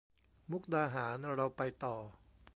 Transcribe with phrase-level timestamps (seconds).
[0.51, 1.95] มุกดาหารเราไปต่อ